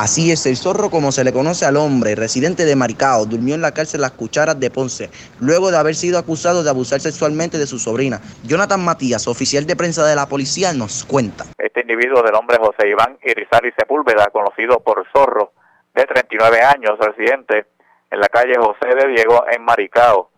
[0.00, 3.60] Así es, el zorro, como se le conoce al hombre, residente de Maricao, durmió en
[3.60, 7.66] la cárcel Las Cucharas de Ponce, luego de haber sido acusado de abusar sexualmente de
[7.66, 8.18] su sobrina.
[8.42, 11.44] Jonathan Matías, oficial de prensa de la policía, nos cuenta.
[11.58, 15.52] Este individuo del nombre José Iván Irizarry Sepúlveda, conocido por Zorro,
[15.94, 17.66] de 39 años, residente
[18.10, 20.30] en la calle José de Diego en Maricao,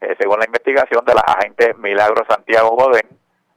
[0.00, 3.06] eh, según la investigación de la agente Milagro Santiago Godén,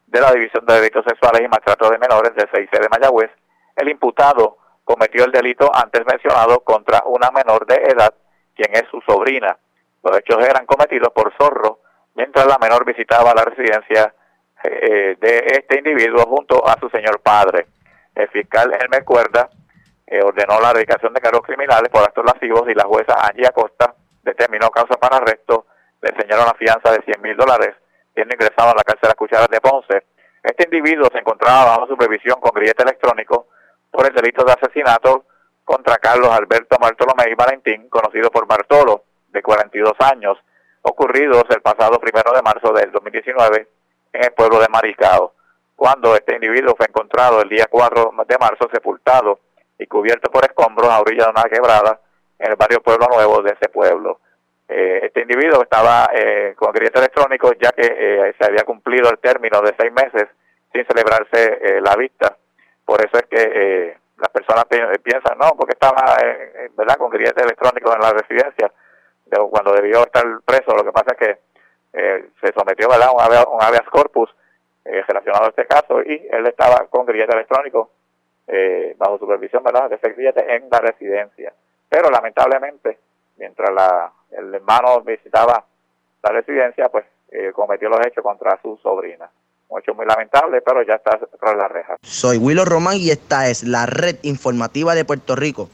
[0.06, 3.32] de la División de Delitos Sexuales y Maltrato de Menores del 6 de Mayagüez,
[3.78, 4.59] el imputado
[4.90, 8.12] cometió el delito antes mencionado contra una menor de edad,
[8.56, 9.56] quien es su sobrina.
[10.02, 11.82] Los hechos eran cometidos por Zorro
[12.16, 14.12] mientras la menor visitaba la residencia
[14.64, 17.68] eh, de este individuo junto a su señor padre.
[18.16, 19.48] El fiscal Hermes Cuerda
[20.08, 23.94] eh, ordenó la erradicación de cargos criminales por actos lascivos y la jueza Angie Acosta
[24.24, 25.68] determinó causa para arresto,
[26.02, 27.76] le enseñaron una fianza de 100 mil dólares,
[28.16, 30.08] siendo ingresado a la cárcel las Cucharas de Ponce.
[30.42, 33.49] Este individuo se encontraba bajo supervisión con grillete electrónico
[34.00, 35.26] por el delito de asesinato
[35.66, 40.38] contra Carlos Alberto Bartolomé y Valentín, conocido por Bartolo, de 42 años,
[40.84, 43.68] ocurridos el pasado primero de marzo del 2019
[44.14, 45.34] en el pueblo de Maricao,
[45.76, 49.42] cuando este individuo fue encontrado el día 4 de marzo sepultado
[49.78, 52.00] y cubierto por escombros a orilla de una quebrada
[52.40, 54.22] en el barrio Pueblo Nuevo de ese pueblo.
[54.70, 59.20] Eh, este individuo estaba eh, con grillete electrónico ya que eh, se había cumplido el
[59.20, 60.30] término de seis meses
[60.72, 62.38] sin celebrarse la vista.
[62.86, 64.66] Por eso es que las personas
[65.04, 66.18] piensan, no, porque estaba
[66.76, 68.72] verdad con grillete electrónico en la residencia,
[69.50, 70.76] cuando debió estar preso.
[70.76, 71.40] Lo que pasa es que
[72.42, 73.12] se sometió ¿verdad?
[73.14, 74.30] Un, habeas, corpus
[74.84, 77.92] relacionado a este caso y él estaba con grillete electrónico
[78.52, 79.90] eh, bajo supervisión ¿verdad?
[79.90, 80.16] de ese
[80.56, 81.54] en la residencia.
[81.88, 82.98] Pero lamentablemente,
[83.38, 85.64] mientras la, el hermano visitaba
[86.24, 89.30] la residencia, pues eh, cometió los hechos contra su sobrina.
[89.70, 91.96] Un hecho muy lamentable, pero ya está tras la reja.
[92.02, 95.68] Soy Willow Román y esta es la red informativa de Puerto Rico.